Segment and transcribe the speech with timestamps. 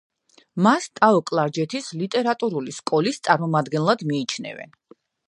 [0.67, 4.75] მას ტაო-კლარჯეთის ლიტერატურული სკოლის წარმომადგენლად მიიჩნევენ.